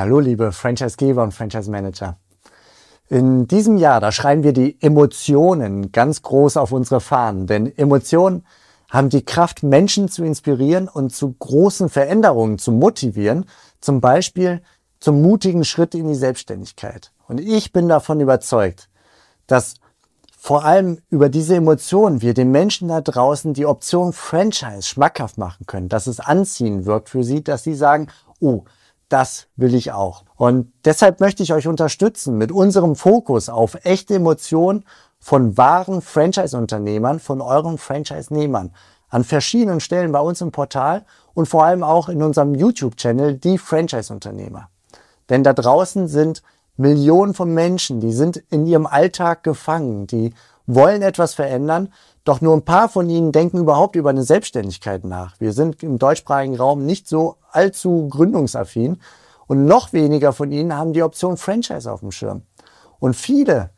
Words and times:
Hallo 0.00 0.18
liebe 0.18 0.50
Franchisegeber 0.50 1.22
und 1.22 1.34
Franchise 1.34 1.70
Manager. 1.70 2.16
In 3.10 3.46
diesem 3.46 3.76
Jahr, 3.76 4.00
da 4.00 4.12
schreiben 4.12 4.42
wir 4.42 4.54
die 4.54 4.80
Emotionen 4.80 5.92
ganz 5.92 6.22
groß 6.22 6.56
auf 6.56 6.72
unsere 6.72 7.02
Fahnen, 7.02 7.46
denn 7.46 7.76
Emotionen 7.76 8.46
haben 8.88 9.10
die 9.10 9.22
Kraft, 9.22 9.62
Menschen 9.62 10.08
zu 10.08 10.24
inspirieren 10.24 10.88
und 10.88 11.14
zu 11.14 11.34
großen 11.38 11.90
Veränderungen 11.90 12.56
zu 12.56 12.72
motivieren, 12.72 13.44
zum 13.82 14.00
Beispiel 14.00 14.62
zum 15.00 15.20
mutigen 15.20 15.66
Schritt 15.66 15.94
in 15.94 16.08
die 16.08 16.14
Selbstständigkeit. 16.14 17.12
Und 17.28 17.38
ich 17.38 17.70
bin 17.70 17.86
davon 17.86 18.20
überzeugt, 18.20 18.88
dass 19.46 19.74
vor 20.38 20.64
allem 20.64 21.02
über 21.10 21.28
diese 21.28 21.56
Emotionen 21.56 22.22
wir 22.22 22.32
den 22.32 22.50
Menschen 22.50 22.88
da 22.88 23.02
draußen 23.02 23.52
die 23.52 23.66
Option 23.66 24.14
Franchise 24.14 24.84
schmackhaft 24.84 25.36
machen 25.36 25.66
können, 25.66 25.90
dass 25.90 26.06
es 26.06 26.20
anziehen 26.20 26.86
wirkt 26.86 27.10
für 27.10 27.22
sie, 27.22 27.44
dass 27.44 27.64
sie 27.64 27.74
sagen, 27.74 28.06
oh, 28.40 28.64
das 29.10 29.48
will 29.56 29.74
ich 29.74 29.92
auch. 29.92 30.24
Und 30.36 30.72
deshalb 30.84 31.20
möchte 31.20 31.42
ich 31.42 31.52
euch 31.52 31.66
unterstützen 31.66 32.38
mit 32.38 32.50
unserem 32.50 32.96
Fokus 32.96 33.48
auf 33.48 33.84
echte 33.84 34.14
Emotionen 34.14 34.84
von 35.18 35.58
wahren 35.58 36.00
Franchise-Unternehmern, 36.00 37.20
von 37.20 37.40
euren 37.40 37.76
Franchise-Nehmern 37.76 38.72
an 39.10 39.24
verschiedenen 39.24 39.80
Stellen 39.80 40.12
bei 40.12 40.20
uns 40.20 40.40
im 40.40 40.52
Portal 40.52 41.04
und 41.34 41.46
vor 41.46 41.64
allem 41.64 41.82
auch 41.82 42.08
in 42.08 42.22
unserem 42.22 42.54
YouTube-Channel, 42.54 43.34
die 43.34 43.58
Franchise-Unternehmer. 43.58 44.68
Denn 45.28 45.42
da 45.42 45.52
draußen 45.52 46.08
sind 46.08 46.42
Millionen 46.76 47.34
von 47.34 47.52
Menschen, 47.52 48.00
die 48.00 48.12
sind 48.12 48.36
in 48.50 48.66
ihrem 48.66 48.86
Alltag 48.86 49.42
gefangen, 49.42 50.06
die 50.06 50.32
wollen 50.66 51.02
etwas 51.02 51.34
verändern, 51.34 51.92
doch 52.30 52.40
nur 52.40 52.56
ein 52.56 52.64
paar 52.64 52.88
von 52.88 53.10
ihnen 53.10 53.32
denken 53.32 53.58
überhaupt 53.58 53.96
über 53.96 54.10
eine 54.10 54.22
Selbstständigkeit 54.22 55.02
nach. 55.02 55.40
Wir 55.40 55.52
sind 55.52 55.82
im 55.82 55.98
deutschsprachigen 55.98 56.54
Raum 56.54 56.86
nicht 56.86 57.08
so 57.08 57.38
allzu 57.50 58.06
gründungsaffin 58.08 59.00
und 59.48 59.64
noch 59.64 59.92
weniger 59.92 60.32
von 60.32 60.52
ihnen 60.52 60.76
haben 60.76 60.92
die 60.92 61.02
Option 61.02 61.36
Franchise 61.36 61.90
auf 61.90 62.00
dem 62.00 62.12
Schirm. 62.12 62.42
Und 63.00 63.16
viele, 63.16 63.70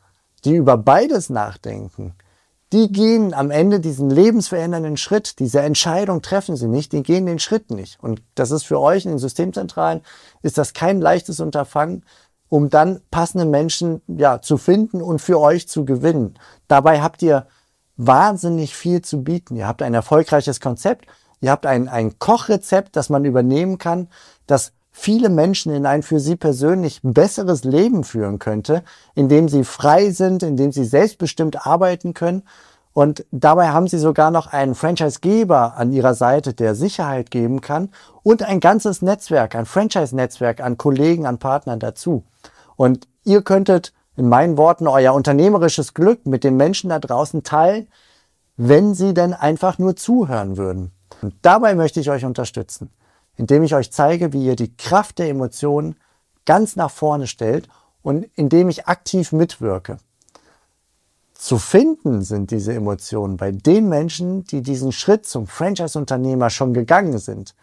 die 0.45 0.53
über 0.53 0.77
beides 0.77 1.31
nachdenken, 1.31 2.13
die 2.73 2.91
gehen 2.91 3.33
am 3.33 3.49
Ende 3.49 3.79
diesen 3.79 4.11
lebensverändernden 4.11 4.97
Schritt, 4.97 5.39
diese 5.39 5.61
Entscheidung 5.61 6.21
treffen 6.21 6.55
sie 6.55 6.67
nicht, 6.67 6.93
die 6.93 7.01
gehen 7.01 7.25
den 7.25 7.39
Schritt 7.39 7.71
nicht. 7.71 7.97
Und 8.03 8.21
das 8.35 8.51
ist 8.51 8.65
für 8.65 8.79
euch 8.79 9.05
in 9.05 9.13
den 9.13 9.19
Systemzentralen, 9.19 10.01
ist 10.43 10.59
das 10.59 10.73
kein 10.73 11.01
leichtes 11.01 11.39
Unterfangen, 11.39 12.05
um 12.49 12.69
dann 12.69 13.01
passende 13.09 13.45
Menschen 13.45 14.03
ja, 14.05 14.41
zu 14.41 14.57
finden 14.57 15.01
und 15.01 15.17
für 15.17 15.39
euch 15.39 15.67
zu 15.67 15.85
gewinnen. 15.85 16.35
Dabei 16.67 17.01
habt 17.01 17.23
ihr 17.23 17.47
wahnsinnig 17.97 18.75
viel 18.75 19.01
zu 19.01 19.23
bieten. 19.23 19.55
Ihr 19.55 19.67
habt 19.67 19.81
ein 19.81 19.93
erfolgreiches 19.93 20.59
Konzept, 20.59 21.05
ihr 21.41 21.51
habt 21.51 21.65
ein, 21.65 21.87
ein 21.87 22.19
Kochrezept, 22.19 22.95
das 22.95 23.09
man 23.09 23.25
übernehmen 23.25 23.77
kann, 23.77 24.07
das 24.47 24.73
viele 24.91 25.29
Menschen 25.29 25.73
in 25.73 25.85
ein 25.85 26.03
für 26.03 26.19
sie 26.19 26.35
persönlich 26.35 27.01
besseres 27.03 27.63
Leben 27.63 28.03
führen 28.03 28.39
könnte, 28.39 28.83
in 29.15 29.27
dem 29.27 29.49
sie 29.49 29.63
frei 29.63 30.11
sind, 30.11 30.43
in 30.43 30.55
dem 30.55 30.71
sie 30.71 30.85
selbstbestimmt 30.85 31.65
arbeiten 31.65 32.13
können. 32.13 32.43
Und 32.93 33.25
dabei 33.31 33.69
haben 33.69 33.87
sie 33.87 33.97
sogar 33.97 34.29
noch 34.29 34.47
einen 34.53 34.75
Franchisegeber 34.75 35.75
an 35.77 35.91
ihrer 35.91 36.13
Seite, 36.13 36.53
der 36.53 36.75
Sicherheit 36.75 37.31
geben 37.31 37.59
kann 37.59 37.89
und 38.21 38.43
ein 38.43 38.59
ganzes 38.59 39.01
Netzwerk, 39.01 39.55
ein 39.55 39.65
Franchise-Netzwerk 39.65 40.61
an 40.61 40.77
Kollegen, 40.77 41.25
an 41.25 41.39
Partnern 41.39 41.79
dazu. 41.79 42.23
Und 42.75 43.07
ihr 43.23 43.41
könntet 43.41 43.93
in 44.15 44.29
meinen 44.29 44.57
Worten 44.57 44.87
euer 44.87 45.13
unternehmerisches 45.13 45.93
Glück 45.93 46.25
mit 46.25 46.43
den 46.43 46.57
Menschen 46.57 46.89
da 46.89 46.99
draußen 46.99 47.43
teilen, 47.43 47.87
wenn 48.57 48.93
sie 48.93 49.13
denn 49.13 49.33
einfach 49.33 49.79
nur 49.79 49.95
zuhören 49.95 50.57
würden. 50.57 50.91
Und 51.21 51.35
dabei 51.41 51.75
möchte 51.75 51.99
ich 51.99 52.09
euch 52.09 52.25
unterstützen 52.25 52.89
indem 53.35 53.63
ich 53.63 53.75
euch 53.75 53.91
zeige, 53.91 54.33
wie 54.33 54.45
ihr 54.45 54.55
die 54.55 54.75
Kraft 54.75 55.19
der 55.19 55.29
Emotionen 55.29 55.95
ganz 56.45 56.75
nach 56.75 56.91
vorne 56.91 57.27
stellt 57.27 57.67
und 58.01 58.25
indem 58.35 58.69
ich 58.69 58.87
aktiv 58.87 59.31
mitwirke. 59.31 59.97
Zu 61.33 61.57
finden 61.57 62.21
sind 62.21 62.51
diese 62.51 62.73
Emotionen 62.73 63.37
bei 63.37 63.51
den 63.51 63.89
Menschen, 63.89 64.43
die 64.45 64.61
diesen 64.61 64.91
Schritt 64.91 65.25
zum 65.25 65.47
Franchise-Unternehmer 65.47 66.49
schon 66.49 66.73
gegangen 66.73 67.17
sind. 67.17 67.55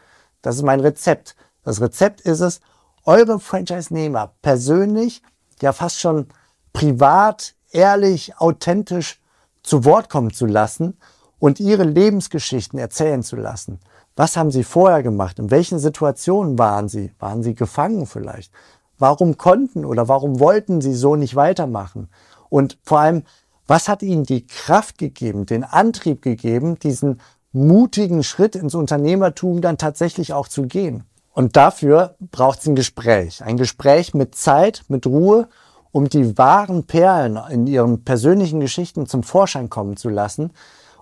Das 0.42 0.56
ist 0.56 0.62
mein 0.62 0.80
Rezept. 0.80 1.36
Das 1.62 1.80
Rezept 1.80 2.20
ist 2.20 2.40
es, 2.40 2.60
eure 3.04 3.40
Franchise-Nehmer 3.40 4.34
persönlich, 4.42 5.22
ja 5.62 5.72
fast 5.72 6.00
schon 6.00 6.26
privat, 6.72 7.54
ehrlich, 7.70 8.36
authentisch 8.38 9.20
zu 9.62 9.84
Wort 9.84 10.08
kommen 10.08 10.32
zu 10.32 10.46
lassen 10.46 10.96
und 11.38 11.60
ihre 11.60 11.84
Lebensgeschichten 11.84 12.78
erzählen 12.78 13.22
zu 13.22 13.36
lassen. 13.36 13.80
Was 14.16 14.36
haben 14.36 14.50
sie 14.50 14.64
vorher 14.64 15.02
gemacht? 15.02 15.38
In 15.38 15.50
welchen 15.50 15.78
Situationen 15.78 16.58
waren 16.58 16.88
sie? 16.88 17.12
Waren 17.18 17.42
sie 17.42 17.54
gefangen 17.54 18.06
vielleicht? 18.06 18.52
Warum 18.98 19.38
konnten 19.38 19.84
oder 19.84 20.08
warum 20.08 20.40
wollten 20.40 20.80
sie 20.80 20.94
so 20.94 21.16
nicht 21.16 21.36
weitermachen? 21.36 22.10
Und 22.50 22.78
vor 22.82 23.00
allem, 23.00 23.22
was 23.66 23.88
hat 23.88 24.02
ihnen 24.02 24.24
die 24.24 24.46
Kraft 24.46 24.98
gegeben, 24.98 25.46
den 25.46 25.64
Antrieb 25.64 26.22
gegeben, 26.22 26.78
diesen 26.78 27.20
mutigen 27.52 28.22
Schritt 28.22 28.56
ins 28.56 28.74
Unternehmertum 28.74 29.62
dann 29.62 29.78
tatsächlich 29.78 30.32
auch 30.32 30.48
zu 30.48 30.64
gehen? 30.64 31.04
Und 31.32 31.56
dafür 31.56 32.16
braucht 32.32 32.58
es 32.58 32.66
ein 32.66 32.74
Gespräch. 32.74 33.42
Ein 33.42 33.56
Gespräch 33.56 34.12
mit 34.12 34.34
Zeit, 34.34 34.82
mit 34.88 35.06
Ruhe, 35.06 35.48
um 35.92 36.08
die 36.08 36.38
wahren 36.38 36.84
Perlen 36.84 37.38
in 37.50 37.66
ihren 37.66 38.04
persönlichen 38.04 38.60
Geschichten 38.60 39.06
zum 39.06 39.22
Vorschein 39.22 39.70
kommen 39.70 39.96
zu 39.96 40.08
lassen. 40.08 40.52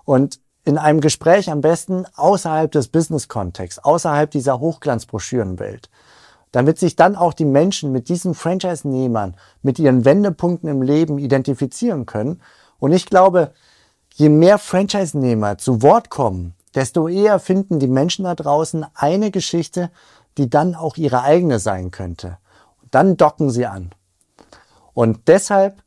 Und 0.05 0.39
in 0.65 0.77
einem 0.77 1.01
Gespräch 1.01 1.49
am 1.49 1.61
besten 1.61 2.05
außerhalb 2.15 2.71
des 2.71 2.89
Business-Kontexts, 2.89 3.83
außerhalb 3.83 4.29
dieser 4.29 4.59
Hochglanzbroschürenwelt, 4.59 5.89
damit 6.51 6.79
sich 6.79 6.95
dann 6.95 7.15
auch 7.15 7.33
die 7.33 7.45
Menschen 7.45 7.91
mit 7.91 8.09
diesen 8.09 8.33
Franchise-Nehmern, 8.33 9.35
mit 9.61 9.79
ihren 9.79 10.05
Wendepunkten 10.05 10.69
im 10.69 10.81
Leben 10.81 11.17
identifizieren 11.17 12.05
können. 12.05 12.41
Und 12.79 12.91
ich 12.91 13.05
glaube, 13.05 13.51
je 14.13 14.29
mehr 14.29 14.57
Franchise-Nehmer 14.57 15.57
zu 15.57 15.81
Wort 15.81 16.09
kommen, 16.09 16.53
desto 16.75 17.07
eher 17.07 17.39
finden 17.39 17.79
die 17.79 17.87
Menschen 17.87 18.25
da 18.25 18.35
draußen 18.35 18.85
eine 18.93 19.31
Geschichte, 19.31 19.89
die 20.37 20.49
dann 20.49 20.75
auch 20.75 20.97
ihre 20.97 21.23
eigene 21.23 21.59
sein 21.59 21.91
könnte. 21.91 22.37
Und 22.81 22.93
dann 22.93 23.17
docken 23.17 23.49
sie 23.49 23.65
an. 23.65 23.91
Und 24.93 25.27
deshalb 25.27 25.81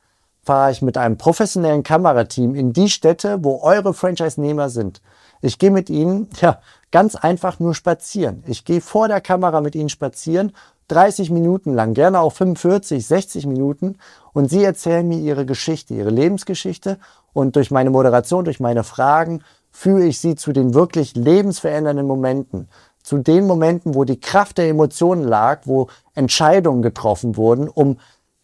fahre 0.44 0.72
ich 0.72 0.82
mit 0.82 0.98
einem 0.98 1.16
professionellen 1.16 1.82
Kamerateam 1.82 2.54
in 2.54 2.72
die 2.72 2.88
Städte, 2.88 3.44
wo 3.44 3.60
eure 3.62 3.94
Franchise-Nehmer 3.94 4.70
sind. 4.70 5.00
Ich 5.40 5.58
gehe 5.58 5.70
mit 5.70 5.90
ihnen, 5.90 6.28
ja, 6.40 6.60
ganz 6.90 7.14
einfach 7.14 7.58
nur 7.60 7.74
spazieren. 7.74 8.42
Ich 8.46 8.64
gehe 8.64 8.80
vor 8.80 9.08
der 9.08 9.20
Kamera 9.20 9.60
mit 9.60 9.74
ihnen 9.74 9.88
spazieren, 9.88 10.52
30 10.88 11.30
Minuten 11.30 11.74
lang, 11.74 11.94
gerne 11.94 12.20
auch 12.20 12.32
45, 12.32 13.06
60 13.06 13.46
Minuten. 13.46 13.96
Und 14.32 14.50
sie 14.50 14.62
erzählen 14.62 15.06
mir 15.06 15.18
ihre 15.18 15.46
Geschichte, 15.46 15.94
ihre 15.94 16.10
Lebensgeschichte. 16.10 16.98
Und 17.32 17.56
durch 17.56 17.70
meine 17.70 17.90
Moderation, 17.90 18.44
durch 18.44 18.60
meine 18.60 18.84
Fragen 18.84 19.42
führe 19.70 20.04
ich 20.04 20.20
sie 20.20 20.34
zu 20.34 20.52
den 20.52 20.74
wirklich 20.74 21.16
lebensverändernden 21.16 22.06
Momenten. 22.06 22.68
Zu 23.02 23.18
den 23.18 23.46
Momenten, 23.46 23.94
wo 23.94 24.04
die 24.04 24.20
Kraft 24.20 24.58
der 24.58 24.68
Emotionen 24.68 25.24
lag, 25.24 25.62
wo 25.64 25.88
Entscheidungen 26.14 26.82
getroffen 26.82 27.36
wurden, 27.36 27.68
um 27.68 27.96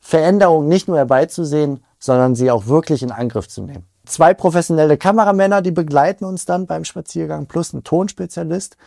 Veränderungen 0.09 0.69
nicht 0.69 0.89
nur 0.89 0.97
herbeizusehen, 0.97 1.85
sondern 1.99 2.35
sie 2.35 2.51
auch 2.51 2.67
wirklich 2.67 3.03
in 3.03 3.13
Angriff 3.13 3.47
zu 3.47 3.61
nehmen. 3.61 3.85
Zwei 4.07 4.33
professionelle 4.33 4.97
Kameramänner, 4.97 5.61
die 5.61 5.71
begleiten 5.71 6.25
uns 6.25 6.47
dann 6.47 6.65
beim 6.67 6.87
Spaziergang, 6.87 7.45
plus 7.45 7.75
ein 7.75 7.85
Tonspezialist. 7.85 8.79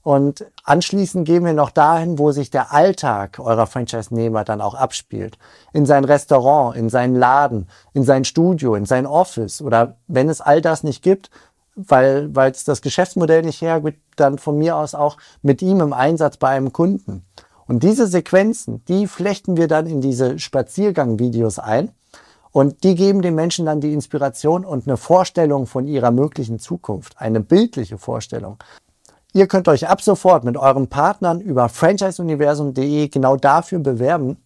Und 0.00 0.46
anschließend 0.64 1.26
gehen 1.26 1.44
wir 1.44 1.52
noch 1.52 1.68
dahin, 1.68 2.18
wo 2.18 2.32
sich 2.32 2.48
der 2.48 2.72
Alltag 2.72 3.38
eurer 3.40 3.66
Franchise-Nehmer 3.66 4.42
dann 4.44 4.62
auch 4.62 4.72
abspielt. 4.72 5.36
In 5.74 5.84
sein 5.84 6.06
Restaurant, 6.06 6.74
in 6.74 6.88
seinen 6.88 7.14
Laden, 7.14 7.68
in 7.92 8.04
sein 8.04 8.24
Studio, 8.24 8.74
in 8.74 8.86
sein 8.86 9.04
Office. 9.04 9.60
Oder 9.60 9.98
wenn 10.06 10.30
es 10.30 10.40
all 10.40 10.62
das 10.62 10.82
nicht 10.82 11.02
gibt, 11.02 11.28
weil, 11.74 12.34
weil 12.34 12.52
es 12.52 12.64
das 12.64 12.80
Geschäftsmodell 12.80 13.42
nicht 13.42 13.60
hergibt, 13.60 14.00
dann 14.16 14.38
von 14.38 14.56
mir 14.56 14.76
aus 14.76 14.94
auch 14.94 15.18
mit 15.42 15.60
ihm 15.60 15.82
im 15.82 15.92
Einsatz 15.92 16.38
bei 16.38 16.48
einem 16.48 16.72
Kunden. 16.72 17.26
Und 17.70 17.84
diese 17.84 18.08
Sequenzen, 18.08 18.84
die 18.86 19.06
flechten 19.06 19.56
wir 19.56 19.68
dann 19.68 19.86
in 19.86 20.00
diese 20.00 20.40
Spaziergang-Videos 20.40 21.60
ein. 21.60 21.92
Und 22.50 22.82
die 22.82 22.96
geben 22.96 23.22
den 23.22 23.36
Menschen 23.36 23.64
dann 23.64 23.80
die 23.80 23.92
Inspiration 23.92 24.64
und 24.64 24.88
eine 24.88 24.96
Vorstellung 24.96 25.68
von 25.68 25.86
ihrer 25.86 26.10
möglichen 26.10 26.58
Zukunft, 26.58 27.20
eine 27.20 27.38
bildliche 27.38 27.96
Vorstellung. 27.96 28.56
Ihr 29.34 29.46
könnt 29.46 29.68
euch 29.68 29.88
ab 29.88 30.02
sofort 30.02 30.42
mit 30.42 30.56
euren 30.56 30.88
Partnern 30.88 31.40
über 31.40 31.68
franchiseuniversum.de 31.68 33.06
genau 33.06 33.36
dafür 33.36 33.78
bewerben. 33.78 34.38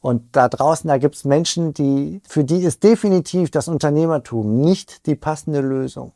Und 0.00 0.34
da 0.34 0.48
draußen, 0.48 0.88
da 0.88 0.96
gibt 0.96 1.16
es 1.16 1.26
Menschen, 1.26 1.74
die, 1.74 2.22
für 2.26 2.42
die 2.42 2.62
ist 2.62 2.82
definitiv 2.82 3.50
das 3.50 3.68
Unternehmertum 3.68 4.62
nicht 4.62 5.04
die 5.04 5.14
passende 5.14 5.60
Lösung. 5.60 6.12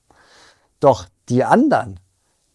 Doch 0.80 1.04
die 1.28 1.44
anderen, 1.44 2.00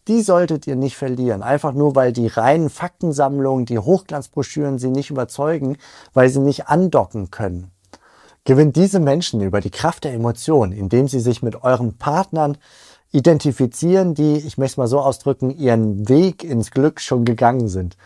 die 0.08 0.22
solltet 0.22 0.66
ihr 0.66 0.76
nicht 0.76 0.96
verlieren. 0.96 1.42
Einfach 1.42 1.72
nur, 1.72 1.94
weil 1.94 2.12
die 2.12 2.26
reinen 2.26 2.70
Faktensammlungen, 2.70 3.66
die 3.66 3.78
Hochglanzbroschüren 3.78 4.78
sie 4.78 4.90
nicht 4.90 5.10
überzeugen, 5.10 5.76
weil 6.12 6.28
sie 6.28 6.40
nicht 6.40 6.68
andocken 6.68 7.30
können. 7.30 7.70
Gewinnt 8.44 8.74
diese 8.74 8.98
Menschen 8.98 9.40
über 9.40 9.60
die 9.60 9.70
Kraft 9.70 10.04
der 10.04 10.14
Emotionen, 10.14 10.72
indem 10.72 11.06
sie 11.06 11.20
sich 11.20 11.42
mit 11.42 11.62
euren 11.62 11.96
Partnern 11.96 12.58
identifizieren, 13.12 14.14
die, 14.14 14.38
ich 14.38 14.58
möchte 14.58 14.74
es 14.74 14.76
mal 14.78 14.88
so 14.88 15.00
ausdrücken, 15.00 15.50
ihren 15.50 16.08
Weg 16.08 16.42
ins 16.42 16.70
Glück 16.72 17.00
schon 17.00 17.24
gegangen 17.24 17.68
sind. 17.68 17.96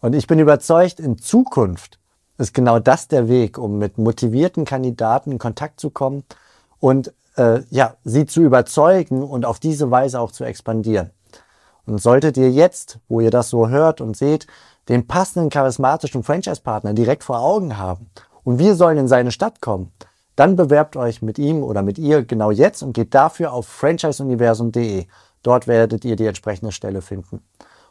Und 0.00 0.14
ich 0.14 0.26
bin 0.26 0.38
überzeugt, 0.38 1.00
in 1.00 1.18
Zukunft 1.18 1.98
ist 2.38 2.54
genau 2.54 2.78
das 2.78 3.08
der 3.08 3.28
Weg, 3.28 3.58
um 3.58 3.78
mit 3.78 3.98
motivierten 3.98 4.64
Kandidaten 4.64 5.32
in 5.32 5.38
Kontakt 5.38 5.80
zu 5.80 5.90
kommen 5.90 6.24
und 6.78 7.12
äh, 7.36 7.62
ja, 7.70 7.96
sie 8.04 8.26
zu 8.26 8.42
überzeugen 8.42 9.22
und 9.22 9.44
auf 9.44 9.58
diese 9.58 9.90
Weise 9.90 10.20
auch 10.20 10.32
zu 10.32 10.44
expandieren. 10.44 11.10
Und 11.86 12.00
solltet 12.00 12.36
ihr 12.36 12.50
jetzt, 12.50 12.98
wo 13.08 13.20
ihr 13.20 13.30
das 13.30 13.50
so 13.50 13.68
hört 13.68 14.00
und 14.00 14.16
seht, 14.16 14.46
den 14.88 15.06
passenden 15.06 15.50
charismatischen 15.50 16.22
Franchise-Partner 16.22 16.94
direkt 16.94 17.24
vor 17.24 17.40
Augen 17.40 17.78
haben 17.78 18.10
und 18.44 18.58
wir 18.58 18.74
sollen 18.74 18.98
in 18.98 19.08
seine 19.08 19.32
Stadt 19.32 19.60
kommen, 19.60 19.92
dann 20.36 20.56
bewerbt 20.56 20.96
euch 20.96 21.22
mit 21.22 21.38
ihm 21.38 21.62
oder 21.62 21.82
mit 21.82 21.98
ihr 21.98 22.24
genau 22.24 22.50
jetzt 22.50 22.82
und 22.82 22.92
geht 22.92 23.14
dafür 23.14 23.52
auf 23.52 23.66
franchiseuniversum.de. 23.66 25.06
Dort 25.42 25.66
werdet 25.66 26.04
ihr 26.04 26.16
die 26.16 26.26
entsprechende 26.26 26.72
Stelle 26.72 27.02
finden. 27.02 27.42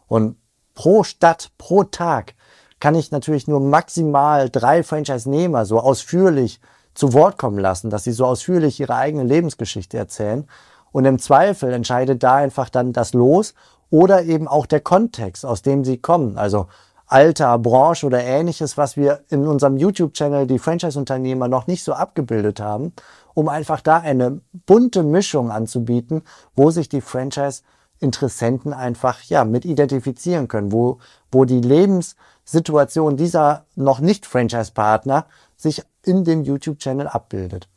Und 0.07 0.35
pro 0.73 1.03
Stadt, 1.03 1.51
pro 1.57 1.83
Tag 1.83 2.33
kann 2.79 2.95
ich 2.95 3.11
natürlich 3.11 3.47
nur 3.47 3.59
maximal 3.59 4.49
drei 4.49 4.83
Franchise-Nehmer 4.83 5.65
so 5.65 5.79
ausführlich 5.79 6.59
zu 6.93 7.13
Wort 7.13 7.37
kommen 7.37 7.59
lassen, 7.59 7.89
dass 7.89 8.03
sie 8.03 8.11
so 8.11 8.25
ausführlich 8.25 8.79
ihre 8.79 8.95
eigene 8.95 9.23
Lebensgeschichte 9.23 9.97
erzählen. 9.97 10.47
Und 10.91 11.05
im 11.05 11.19
Zweifel 11.19 11.71
entscheidet 11.71 12.23
da 12.23 12.35
einfach 12.35 12.69
dann 12.69 12.93
das 12.93 13.13
Los 13.13 13.53
oder 13.89 14.23
eben 14.23 14.47
auch 14.47 14.65
der 14.65 14.81
Kontext, 14.81 15.45
aus 15.45 15.61
dem 15.61 15.83
sie 15.83 15.97
kommen. 15.97 16.37
Also 16.37 16.67
Alter, 17.07 17.57
Branche 17.57 18.05
oder 18.05 18.23
ähnliches, 18.23 18.77
was 18.77 18.95
wir 18.95 19.21
in 19.29 19.47
unserem 19.47 19.77
YouTube-Channel 19.77 20.45
die 20.45 20.59
Franchise-Unternehmer 20.59 21.47
noch 21.47 21.65
nicht 21.65 21.83
so 21.83 21.93
abgebildet 21.93 22.59
haben, 22.59 22.93
um 23.33 23.49
einfach 23.49 23.81
da 23.81 23.97
eine 23.97 24.41
bunte 24.67 25.01
Mischung 25.01 25.49
anzubieten, 25.49 26.21
wo 26.55 26.69
sich 26.69 26.87
die 26.87 27.01
Franchise-Interessenten 27.01 28.73
einfach 28.73 29.23
ja 29.23 29.43
mit 29.43 29.65
identifizieren 29.65 30.47
können, 30.47 30.71
wo, 30.71 30.99
wo 31.31 31.45
die 31.45 31.61
Lebenssituation 31.61 33.17
dieser 33.17 33.65
noch 33.75 34.01
nicht 34.01 34.27
Franchise-Partner 34.27 35.25
sich 35.57 35.81
in 36.05 36.23
dem 36.23 36.43
YouTube-Channel 36.43 37.07
abbildet. 37.07 37.67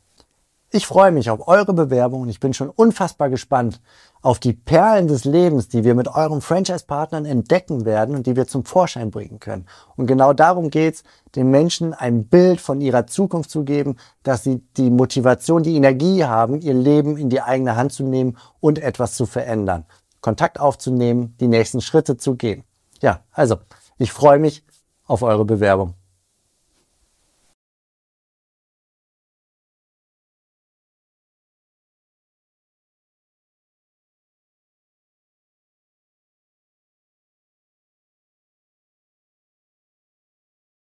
Ich 0.74 0.86
freue 0.86 1.12
mich 1.12 1.28
auf 1.28 1.48
eure 1.48 1.74
Bewerbung 1.74 2.22
und 2.22 2.30
ich 2.30 2.40
bin 2.40 2.54
schon 2.54 2.70
unfassbar 2.70 3.28
gespannt 3.28 3.82
auf 4.22 4.38
die 4.38 4.54
Perlen 4.54 5.06
des 5.06 5.26
Lebens, 5.26 5.69
die 5.69 5.84
wir 5.84 5.94
mit 5.94 6.08
euren 6.08 6.40
Franchise-Partnern 6.40 7.26
entdecken 7.26 7.84
werden 7.84 8.16
und 8.16 8.26
die 8.26 8.36
wir 8.36 8.46
zum 8.46 8.64
Vorschein 8.64 9.10
bringen 9.10 9.38
können. 9.38 9.66
Und 9.96 10.06
genau 10.06 10.32
darum 10.32 10.70
geht's, 10.70 11.02
den 11.36 11.50
Menschen 11.50 11.92
ein 11.92 12.24
Bild 12.24 12.58
von 12.58 12.80
ihrer 12.80 13.06
Zukunft 13.06 13.50
zu 13.50 13.64
geben, 13.64 13.96
dass 14.22 14.44
sie 14.44 14.62
die 14.78 14.88
Motivation, 14.88 15.62
die 15.62 15.76
Energie 15.76 16.24
haben, 16.24 16.58
ihr 16.62 16.72
Leben 16.72 17.19
in 17.19 17.28
die 17.28 17.42
eigene 17.42 17.76
Hand 17.76 17.92
zu 17.92 18.04
nehmen 18.04 18.38
und 18.58 18.78
etwas 18.78 19.14
zu 19.14 19.26
verändern. 19.26 19.84
Kontakt 20.22 20.58
aufzunehmen, 20.58 21.36
die 21.38 21.48
nächsten 21.48 21.82
Schritte 21.82 22.16
zu 22.16 22.36
gehen. 22.36 22.64
Ja, 23.02 23.20
also, 23.30 23.56
ich 23.98 24.10
freue 24.10 24.38
mich 24.38 24.64
auf 25.04 25.22
eure 25.22 25.44
Bewerbung. 25.44 25.96